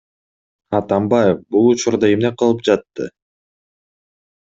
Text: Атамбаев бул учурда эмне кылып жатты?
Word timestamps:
Атамбаев 0.77 1.45
бул 1.57 1.69
учурда 1.75 2.11
эмне 2.17 2.35
кылып 2.43 2.67
жатты? 2.71 3.11